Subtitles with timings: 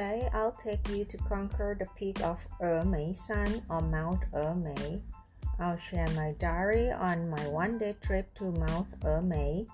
[0.00, 5.02] Today, I'll take you to conquer the peak of Emei San on Mount Emei.
[5.58, 9.66] I'll share my diary on my one day trip to Mount Emei.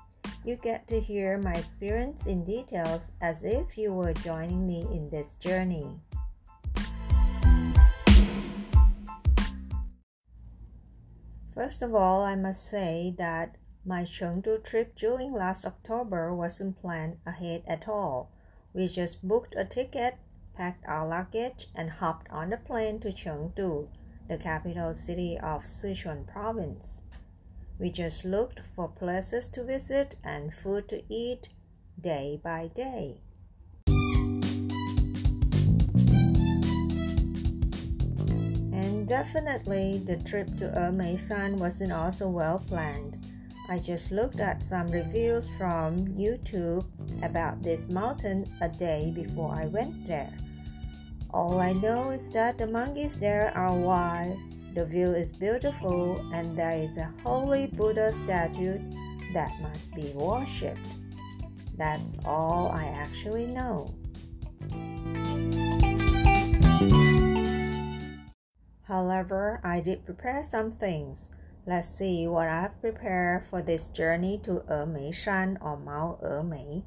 [0.44, 5.08] You get to hear my experience in details as if you were joining me in
[5.10, 5.86] this journey.
[11.54, 17.18] First of all, I must say that my Chengdu trip during last October wasn't planned
[17.24, 18.32] ahead at all.
[18.76, 20.18] We just booked a ticket,
[20.54, 23.88] packed our luggage, and hopped on the plane to Chengdu,
[24.28, 27.02] the capital city of Sichuan province.
[27.78, 31.48] We just looked for places to visit and food to eat
[31.98, 33.22] day by day.
[38.76, 43.16] And definitely the trip to Emeisan wasn't also well planned.
[43.68, 46.86] I just looked at some reviews from YouTube
[47.24, 50.32] about this mountain a day before I went there.
[51.30, 54.38] All I know is that the monkeys there are wild,
[54.74, 58.78] the view is beautiful, and there is a holy Buddha statue
[59.34, 60.94] that must be worshipped.
[61.76, 63.92] That's all I actually know.
[68.84, 71.35] However, I did prepare some things.
[71.68, 76.84] Let's see what I've prepared for this journey to Emeishan or Mount Emei.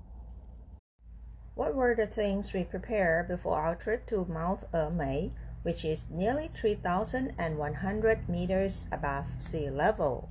[1.54, 6.50] What were the things we prepared before our trip to Mount Emei, which is nearly
[6.56, 10.30] 3,100 meters above sea level?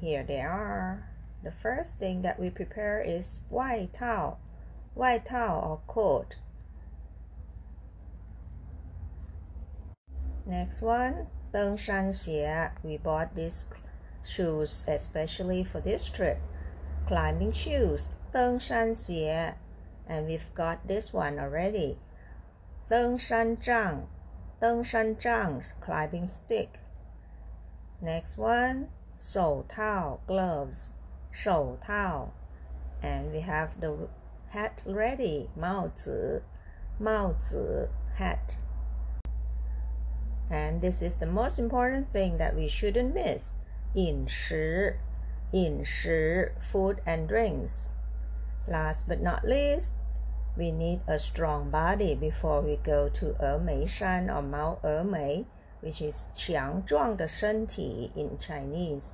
[0.00, 1.08] Here they are.
[1.44, 4.40] The first thing that we prepare is white towel,
[4.94, 6.34] white towel or coat.
[10.44, 13.68] Next one, Dengshan Xie, we bought these
[14.26, 16.38] shoes especially for this trip.
[17.06, 19.54] Climbing shoes, Dengshan Xie,
[20.08, 21.96] and we've got this one already.
[22.90, 24.06] Dengshan Zhang,
[24.60, 26.80] Dengshan Zhang, climbing stick.
[28.02, 28.88] Next one,
[29.20, 30.94] Shou Tao, gloves.
[31.30, 32.32] Shou Tao.
[33.00, 34.08] And we have the
[34.48, 36.40] hat ready, Mao Zi,
[36.98, 38.56] Mao Zi, hat.
[40.50, 43.56] And this is the most important thing that we shouldn't miss.
[43.94, 44.98] 饮食,
[45.52, 47.90] 饮食, food and drinks.
[48.66, 49.92] Last but not least,
[50.56, 55.46] we need a strong body before we go to Emei Shan or Mount Emei,
[55.80, 59.12] which is 强壮的身体 in Chinese.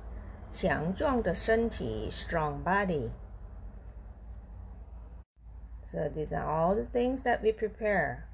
[0.51, 3.11] 强壮的身体 strong body.
[5.83, 8.30] So these are all the things that we prepare.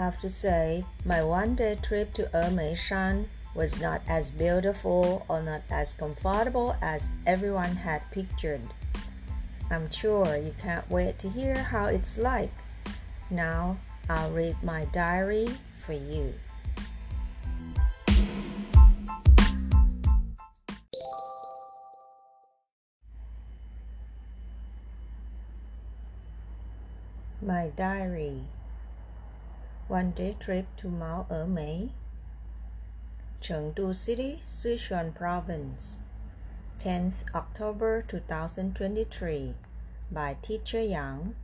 [0.00, 5.60] Have to say, my one day trip to Emeishan was not as beautiful or not
[5.70, 8.62] as comfortable as everyone had pictured.
[9.70, 12.50] I'm sure you can't wait to hear how it's like.
[13.28, 13.76] Now
[14.08, 15.48] I'll read my diary
[15.84, 16.32] for you.
[27.42, 28.44] My diary
[29.90, 31.90] one day trip to Mount Emei,
[33.42, 36.04] Chengdu City, Sichuan Province,
[36.80, 39.54] 10th October 2023
[40.12, 41.34] by Teacher Yang.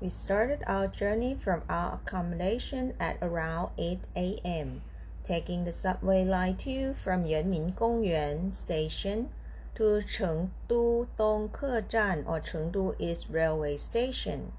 [0.00, 4.82] We started our journey from our accommodation at around 8 a.m.,
[5.22, 9.28] taking the subway line 2 from Yuanmin Gongyuan Station
[9.74, 14.52] to Chengdu Dong Kezhan or Chengdu East Railway Station.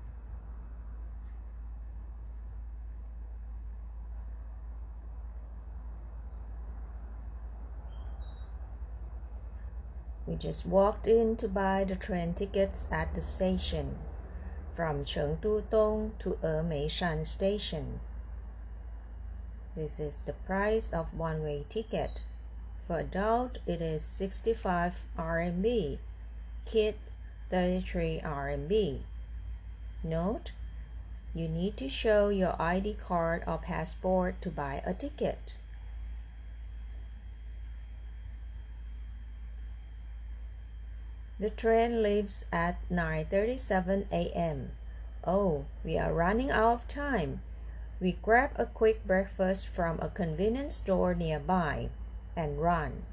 [10.28, 13.98] We just walked in to buy the train tickets at the station
[14.76, 18.02] from Chengdu Dong to Emeishan Station.
[19.76, 22.22] This is the price of one-way ticket.
[22.88, 25.98] For adult, it is 65 RMB.
[26.66, 26.96] Kid,
[27.50, 29.00] 33 RMB.
[30.04, 30.52] Note,
[31.34, 35.58] you need to show your ID card or passport to buy a ticket.
[41.40, 44.72] The train leaves at 9:37 a.m.
[45.26, 47.42] Oh, we are running out of time.
[48.00, 51.90] We grab a quick breakfast from a convenience store nearby
[52.36, 53.04] and run.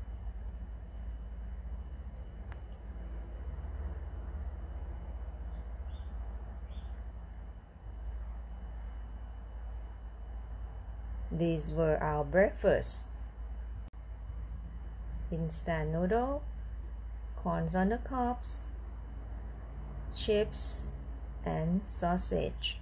[11.30, 13.04] These were our breakfasts.
[15.30, 16.42] Instant noodle,
[17.36, 18.66] corns on the cobs,
[20.14, 20.90] chips,
[21.42, 22.81] and sausage.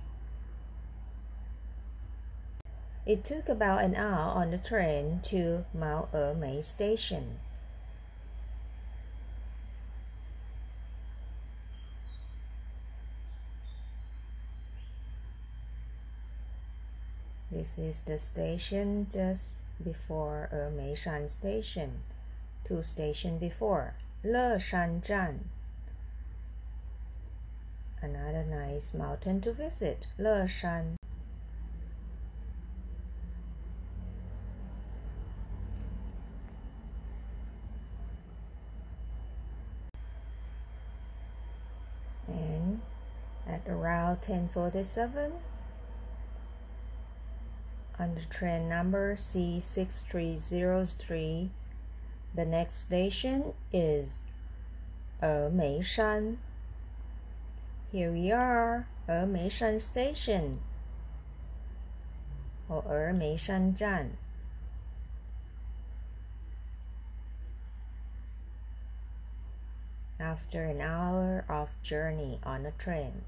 [3.06, 7.38] It took about an hour on the train to Mount Emei station.
[17.50, 19.50] This is the station just
[19.82, 22.02] before Emeishan station,
[22.64, 23.94] two station before.
[24.24, 25.40] Leshan Zhan.
[28.00, 30.94] Another nice mountain to visit, Leshan.
[42.28, 42.80] And
[43.46, 45.32] at around 1047,
[47.98, 51.48] on the train number C6303
[52.34, 54.22] the next station is
[55.20, 56.36] uh, Emeishan.
[57.90, 60.60] Here we are, Emeishan Station
[62.68, 64.10] or Emeishan Zhan.
[70.20, 73.22] After an hour of journey on a train.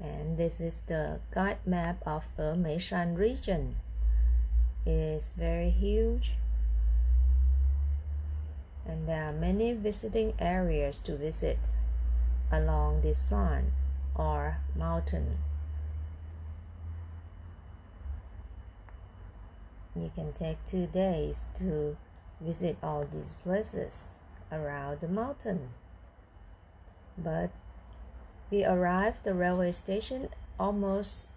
[0.00, 3.76] And this is the guide map of meishan region
[4.86, 6.32] it is very huge
[8.86, 11.58] and there are many visiting areas to visit
[12.52, 13.72] along this sun
[14.14, 15.38] or mountain.
[19.96, 21.96] You can take two days to
[22.40, 24.18] visit all these places
[24.52, 25.70] around the mountain.
[27.18, 27.50] But
[28.50, 30.28] we arrived the railway station
[30.58, 31.28] almost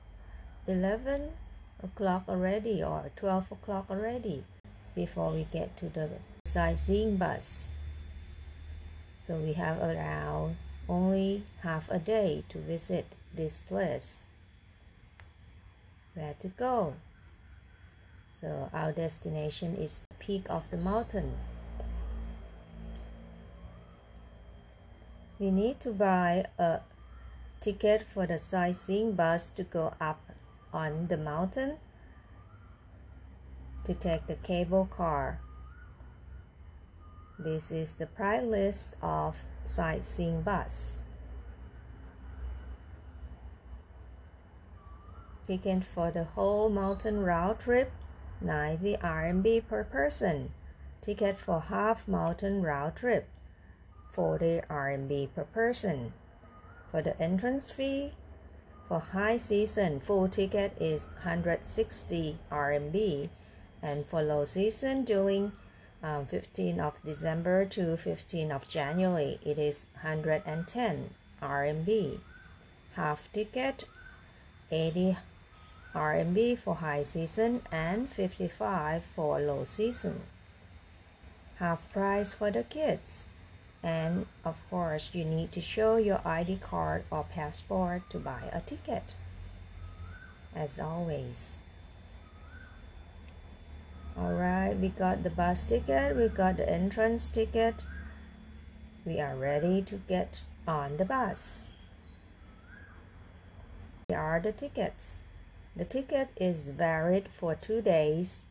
[0.67, 1.31] 11
[1.83, 4.43] o'clock already or 12 o'clock already
[4.95, 6.09] before we get to the
[6.45, 7.71] sightseeing bus.
[9.25, 10.57] So we have around
[10.87, 14.27] only half a day to visit this place.
[16.15, 16.95] Where to go?
[18.39, 21.33] So our destination is the peak of the mountain.
[25.37, 26.81] We need to buy a
[27.59, 30.21] ticket for the sightseeing bus to go up
[30.71, 31.77] on the mountain
[33.83, 35.41] to take the cable car.
[37.37, 41.01] This is the price list of sightseeing bus.
[45.45, 47.91] Ticket for the whole mountain round trip
[48.41, 50.51] 90 RMB per person.
[51.01, 53.27] Ticket for half mountain round trip
[54.11, 56.11] 40 RMB per person.
[56.91, 58.11] For the entrance fee
[58.87, 63.29] for high season, full ticket is 160 RMB,
[63.81, 65.51] and for low season during
[66.01, 72.19] um, 15 of December to 15 of January, it is 110 RMB.
[72.95, 73.83] Half ticket,
[74.71, 75.17] 80
[75.93, 80.21] RMB for high season and 55 for low season.
[81.57, 83.27] Half price for the kids
[83.81, 88.61] and of course you need to show your ID card or passport to buy a
[88.61, 89.15] ticket.
[90.55, 91.61] As always.
[94.17, 97.83] Alright we got the bus ticket we got the entrance ticket.
[99.05, 101.69] We are ready to get on the bus.
[104.09, 105.19] Here are the tickets.
[105.75, 108.41] The ticket is valid for two days.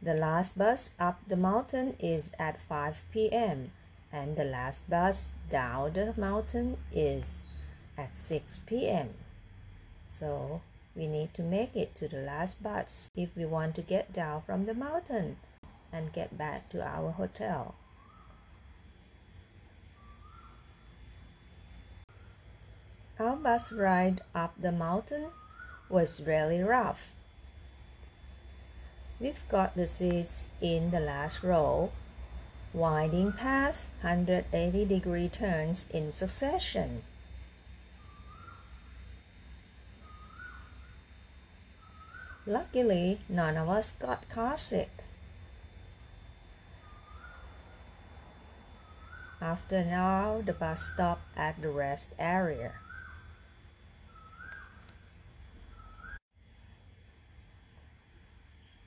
[0.00, 3.72] The last bus up the mountain is at 5 p.m
[4.12, 7.34] and the last bus down the mountain is
[7.96, 9.10] at 6 p.m.
[10.06, 10.62] So
[10.96, 14.42] we need to make it to the last bus if we want to get down
[14.42, 15.36] from the mountain.
[15.92, 17.74] and get back to our hotel.
[23.18, 25.26] Our bus ride up the mountain
[25.88, 27.12] was really rough.
[29.18, 31.92] We've got the seats in the last row,
[32.72, 37.02] winding path 180 degree turns in succession.
[42.46, 44.88] Luckily, none of us got carsick.
[49.40, 52.72] After an hour, the bus stopped at the rest area.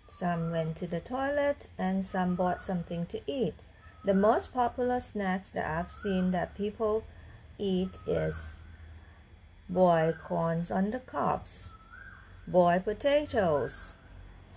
[0.07, 3.55] Some went to the toilet and some bought something to eat.
[4.05, 7.05] The most popular snacks that I've seen that people
[7.57, 8.57] eat is
[9.69, 11.75] boiled corns on the cobs,
[12.45, 13.95] boiled potatoes,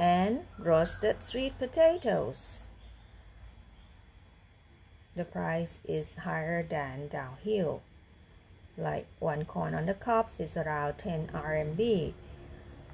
[0.00, 2.66] and roasted sweet potatoes.
[5.14, 7.82] The price is higher than downhill.
[8.76, 12.12] Like one corn on the cobs is around 10 RMB.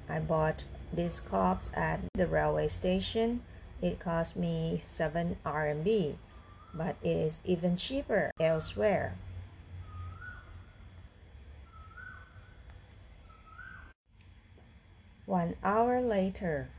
[0.07, 3.41] I bought these cobs at the railway station.
[3.81, 6.15] It cost me 7 RMB,
[6.73, 9.15] but it is even cheaper elsewhere.
[15.25, 16.69] One hour later,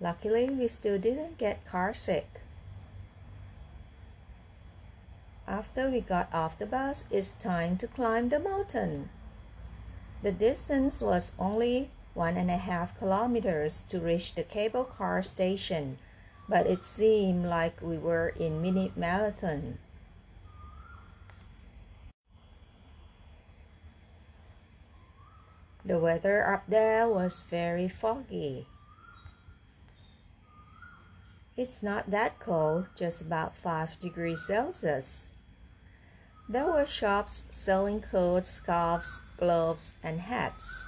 [0.00, 2.40] luckily we still didn't get car sick.
[5.46, 9.10] After we got off the bus, it's time to climb the mountain.
[10.22, 15.98] The distance was only one and a half kilometers to reach the cable car station,
[16.48, 19.78] but it seemed like we were in mini marathon.
[25.84, 28.66] The weather up there was very foggy.
[31.56, 35.30] It's not that cold, just about 5 degrees Celsius.
[36.48, 40.86] There were shops selling coats, scarves, gloves, and hats.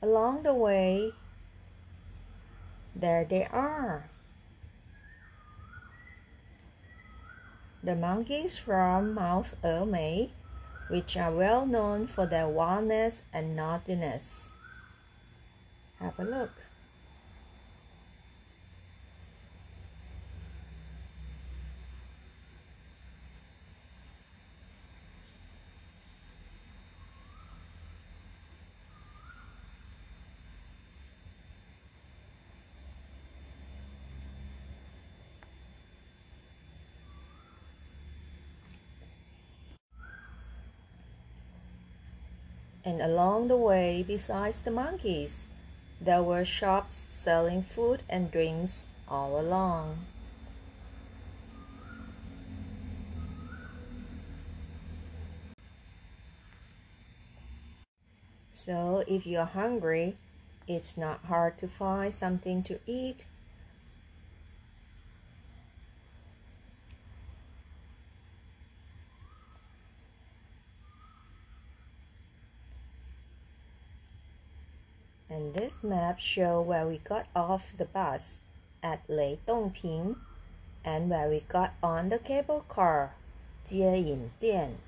[0.00, 1.12] Along the way,
[2.94, 4.10] there they are.
[7.82, 10.30] The monkeys from Mount Emei,
[10.88, 14.52] which are well known for their wildness and naughtiness.
[15.98, 16.67] Have a look.
[42.84, 45.48] And along the way, besides the monkeys,
[46.00, 50.06] there were shops selling food and drinks all along.
[58.52, 60.16] So, if you're hungry,
[60.66, 63.24] it's not hard to find something to eat
[75.30, 78.40] and this map show where we got off the bus
[78.82, 80.16] at Lei Dongping
[80.84, 83.14] and where we got on the cable car
[83.66, 84.78] Jieyin Dian.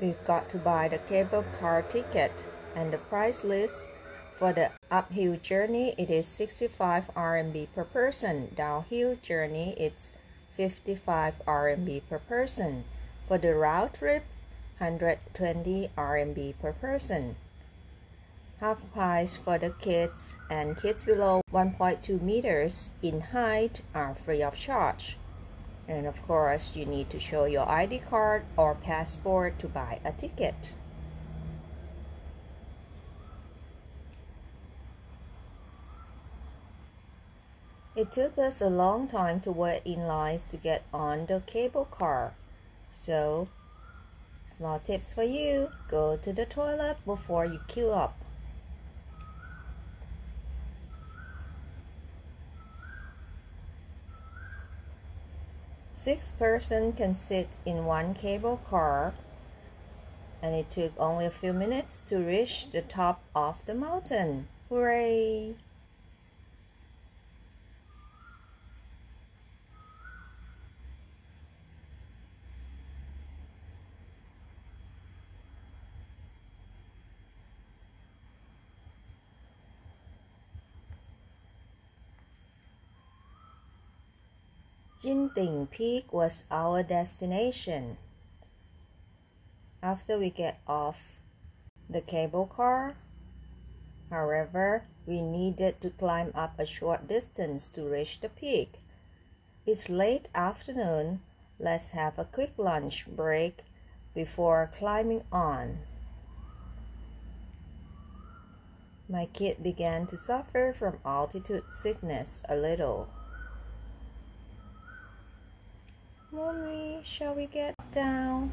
[0.00, 3.86] We've got to buy the cable car ticket and the price list
[4.34, 8.52] for the uphill journey it is 65 RMB per person.
[8.56, 10.14] Downhill journey it's
[10.56, 12.84] 55 RMB per person.
[13.28, 14.24] For the round trip
[14.82, 17.36] 120 RMB per person.
[18.58, 24.56] Half price for the kids and kids below 1.2 meters in height are free of
[24.56, 25.16] charge.
[25.86, 30.10] And of course, you need to show your ID card or passport to buy a
[30.10, 30.74] ticket.
[37.94, 41.84] It took us a long time to wait in lines to get on the cable
[41.84, 42.32] car,
[42.90, 43.48] so
[44.56, 48.14] Small tips for you go to the toilet before you queue up.
[55.94, 59.14] Six person can sit in one cable car
[60.42, 64.48] and it took only a few minutes to reach the top of the mountain.
[64.68, 65.54] Hooray!
[85.02, 87.96] Jinding Peak was our destination.
[89.82, 91.18] After we get off
[91.90, 92.94] the cable car,
[94.10, 98.74] however, we needed to climb up a short distance to reach the peak.
[99.66, 101.22] It's late afternoon.
[101.58, 103.64] Let's have a quick lunch break
[104.14, 105.78] before climbing on.
[109.08, 113.08] My kid began to suffer from altitude sickness a little.
[117.04, 118.52] Shall we get down?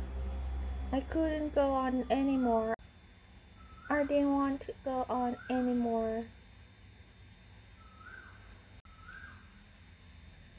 [0.91, 2.75] I couldn't go on anymore.
[3.89, 6.25] I didn't want to go on anymore.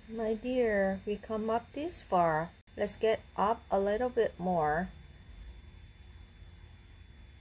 [0.09, 2.50] My dear, we come up this far.
[2.76, 4.88] Let's get up a little bit more.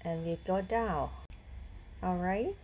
[0.02, 1.10] And we go down.
[2.04, 2.56] Alright?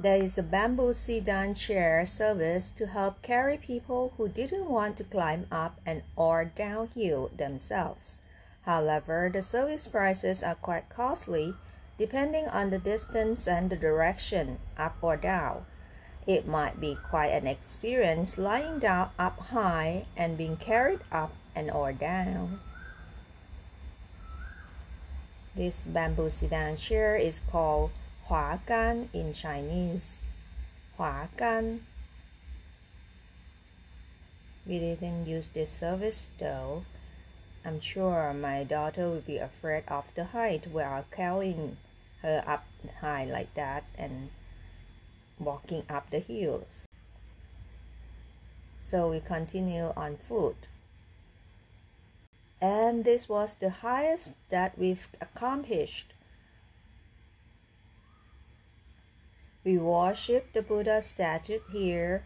[0.00, 5.04] There is a bamboo sedan chair service to help carry people who didn't want to
[5.04, 8.18] climb up and or downhill themselves.
[8.62, 11.54] However, the service prices are quite costly
[11.98, 15.66] depending on the distance and the direction, up or down.
[16.28, 21.72] It might be quite an experience lying down up high and being carried up and
[21.72, 22.60] or down.
[25.56, 27.90] This bamboo sedan chair is called
[28.28, 30.22] Hua Gan in Chinese.
[30.98, 31.80] Hua Gan.
[34.66, 36.84] We didn't use this service though.
[37.64, 41.78] I'm sure my daughter will be afraid of the height while carrying
[42.20, 42.66] her up
[43.00, 44.28] high like that and
[45.38, 46.86] walking up the hills.
[48.82, 50.68] So we continue on foot.
[52.60, 56.12] And this was the highest that we've accomplished.
[59.64, 62.24] We worship the Buddha statue here.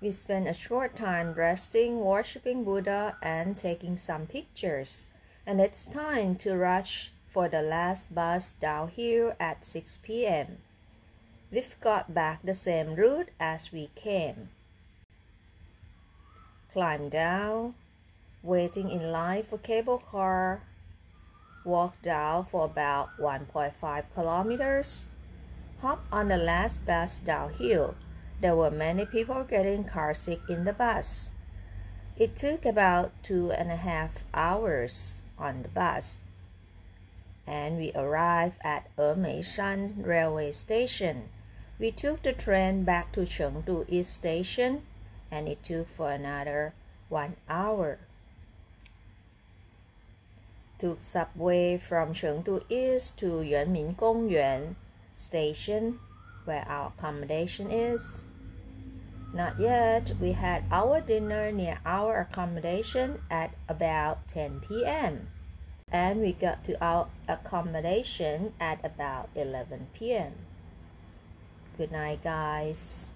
[0.00, 5.08] We spend a short time resting, worshiping Buddha, and taking some pictures.
[5.46, 10.58] And it's time to rush for the last bus down here at 6 p.m.
[11.52, 14.48] We've got back the same route as we came.
[16.72, 17.74] Climb down,
[18.42, 20.62] waiting in line for cable car,
[21.64, 25.06] walk down for about 1.5 kilometers,
[25.80, 27.94] hop on the last bus downhill.
[28.40, 31.30] There were many people getting carsick in the bus.
[32.16, 36.18] It took about two and a half hours on the bus,
[37.46, 41.28] and we arrived at Emeishan railway station.
[41.78, 44.82] We took the train back to Chengdu East Station,
[45.30, 46.74] and it took for another
[47.08, 47.98] one hour
[50.82, 54.74] took subway from Chengdu East to Yuanmin Gongyuan
[55.14, 56.00] station
[56.44, 58.26] where our accommodation is.
[59.32, 60.14] Not yet.
[60.20, 65.28] We had our dinner near our accommodation at about 10 p.m.
[65.86, 70.32] And we got to our accommodation at about 11 p.m.
[71.78, 73.10] Good night, guys.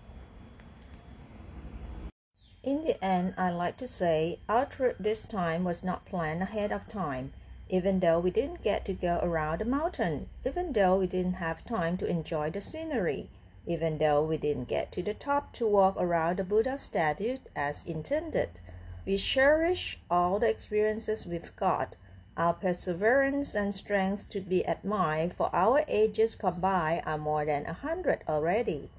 [2.63, 6.71] In the end, I like to say our trip this time was not planned ahead
[6.71, 7.33] of time
[7.69, 11.65] even though we didn't get to go around the mountain, even though we didn't have
[11.65, 13.29] time to enjoy the scenery,
[13.67, 17.85] even though we didn't get to the top to walk around the Buddha statue as
[17.85, 18.61] intended.
[19.05, 21.97] We cherish all the experiences we've got.
[22.37, 27.73] Our perseverance and strength to be admired, for our ages combined are more than a
[27.73, 28.91] hundred already.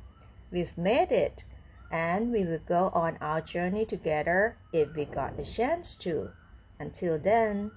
[0.52, 1.44] We've made it,
[1.92, 6.32] and we will go on our journey together if we got the chance to.
[6.80, 7.72] Until then,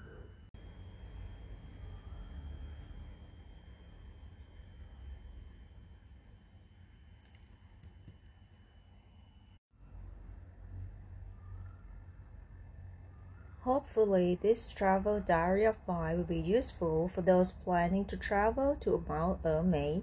[13.81, 19.03] Hopefully, this travel diary of mine will be useful for those planning to travel to
[19.09, 20.03] Mount Emei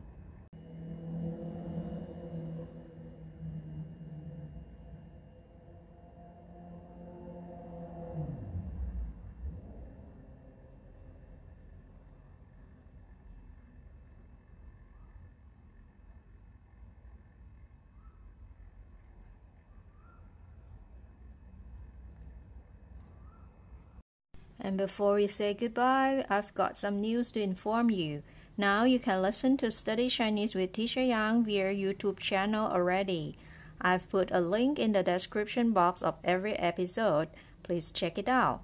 [24.59, 28.23] And before we say goodbye, I've got some news to inform you.
[28.57, 33.35] Now you can listen to Study Chinese with Teacher Yang via YouTube channel already.
[33.79, 37.29] I've put a link in the description box of every episode.
[37.61, 38.61] Please check it out.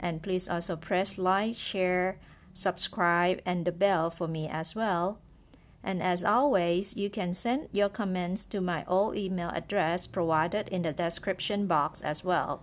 [0.00, 2.18] And please also press like, share,
[2.54, 5.18] subscribe and the bell for me as well.
[5.84, 10.82] And as always, you can send your comments to my old email address provided in
[10.82, 12.62] the description box as well.